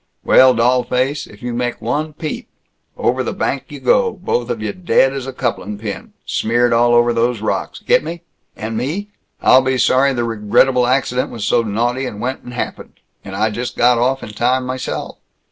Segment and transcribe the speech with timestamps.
[0.23, 2.47] Well, dollface, if you make one peep
[2.97, 6.13] over the bank you go, both of you dead as a couplin' pin.
[6.25, 7.77] Smeared all over those rocks.
[7.77, 8.23] Get me?
[8.55, 9.11] And me
[9.43, 13.51] I'll be sorry the regrettable accident was so naughty and went and happened and I
[13.51, 15.19] just got off in time meself.